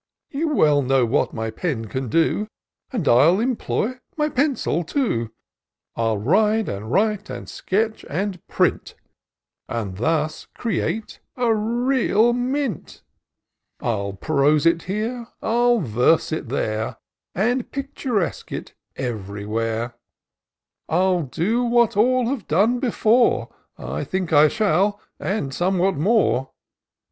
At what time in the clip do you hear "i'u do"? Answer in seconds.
20.89-21.63